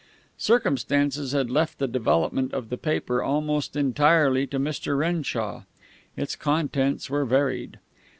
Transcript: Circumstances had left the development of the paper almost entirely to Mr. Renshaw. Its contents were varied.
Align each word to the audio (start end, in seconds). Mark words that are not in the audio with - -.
Circumstances 0.39 1.31
had 1.31 1.51
left 1.51 1.77
the 1.77 1.87
development 1.87 2.55
of 2.55 2.69
the 2.69 2.77
paper 2.79 3.21
almost 3.21 3.75
entirely 3.75 4.47
to 4.47 4.57
Mr. 4.57 4.97
Renshaw. 4.97 5.65
Its 6.17 6.35
contents 6.35 7.07
were 7.07 7.23
varied. 7.23 7.77